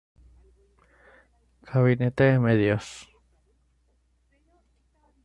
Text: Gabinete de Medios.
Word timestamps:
Gabinete 1.71 2.23
de 2.25 2.39
Medios. 2.39 3.07